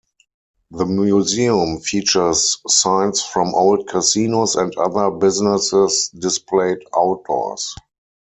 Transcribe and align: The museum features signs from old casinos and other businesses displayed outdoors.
The 0.71 0.87
museum 0.87 1.79
features 1.79 2.57
signs 2.67 3.21
from 3.21 3.53
old 3.53 3.87
casinos 3.87 4.55
and 4.55 4.75
other 4.75 5.11
businesses 5.11 6.09
displayed 6.17 6.79
outdoors. 6.97 7.75